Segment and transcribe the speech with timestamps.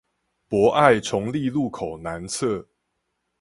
[0.47, 2.65] 博愛重立路口南側